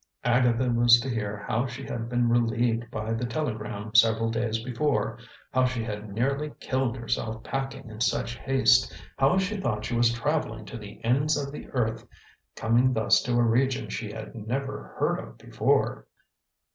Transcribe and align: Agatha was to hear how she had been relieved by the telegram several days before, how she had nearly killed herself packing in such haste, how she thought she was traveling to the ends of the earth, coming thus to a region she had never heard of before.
Agatha 0.23 0.67
was 0.67 0.99
to 0.99 1.07
hear 1.11 1.45
how 1.47 1.67
she 1.67 1.83
had 1.83 2.09
been 2.09 2.27
relieved 2.27 2.89
by 2.89 3.13
the 3.13 3.23
telegram 3.23 3.93
several 3.93 4.31
days 4.31 4.57
before, 4.63 5.19
how 5.53 5.63
she 5.63 5.83
had 5.83 6.11
nearly 6.11 6.51
killed 6.59 6.97
herself 6.97 7.43
packing 7.43 7.87
in 7.87 8.01
such 8.01 8.33
haste, 8.39 8.91
how 9.17 9.37
she 9.37 9.57
thought 9.61 9.85
she 9.85 9.93
was 9.95 10.11
traveling 10.11 10.65
to 10.65 10.75
the 10.75 10.99
ends 11.05 11.37
of 11.37 11.51
the 11.51 11.67
earth, 11.73 12.03
coming 12.55 12.93
thus 12.93 13.21
to 13.21 13.33
a 13.37 13.43
region 13.43 13.89
she 13.89 14.11
had 14.11 14.33
never 14.33 14.95
heard 14.97 15.19
of 15.19 15.37
before. 15.37 16.07